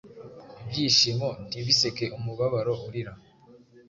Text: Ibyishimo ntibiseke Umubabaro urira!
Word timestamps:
Ibyishimo 0.61 1.27
ntibiseke 1.49 2.05
Umubabaro 2.17 2.73
urira! 2.87 3.13